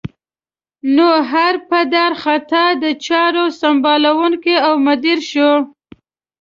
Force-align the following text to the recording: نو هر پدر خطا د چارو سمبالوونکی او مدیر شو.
نو 0.95 1.07
هر 1.31 1.53
پدر 1.69 2.11
خطا 2.23 2.65
د 2.83 2.85
چارو 3.05 3.45
سمبالوونکی 3.61 4.55
او 4.67 4.73
مدیر 4.87 5.19
شو. 5.29 5.51